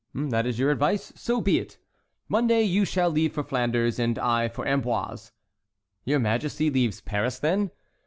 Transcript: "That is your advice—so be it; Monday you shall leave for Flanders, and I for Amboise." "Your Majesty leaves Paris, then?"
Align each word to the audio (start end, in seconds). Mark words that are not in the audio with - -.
"That 0.15 0.47
is 0.47 0.57
your 0.57 0.71
advice—so 0.71 1.41
be 1.41 1.59
it; 1.59 1.77
Monday 2.27 2.63
you 2.63 2.85
shall 2.85 3.11
leave 3.11 3.33
for 3.33 3.43
Flanders, 3.43 3.99
and 3.99 4.17
I 4.17 4.47
for 4.47 4.67
Amboise." 4.67 5.31
"Your 6.05 6.17
Majesty 6.17 6.71
leaves 6.71 7.01
Paris, 7.01 7.37
then?" 7.37 7.69